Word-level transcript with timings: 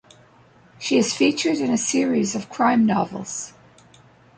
She 0.79 0.97
is 0.97 1.13
featured 1.15 1.57
in 1.57 1.69
a 1.69 1.77
series 1.77 2.33
of 2.33 2.49
crime 2.49 2.87
novels. 2.87 3.53